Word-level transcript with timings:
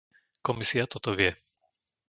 Komisia 0.47 0.85
toto 0.93 1.11
vie. 1.19 1.31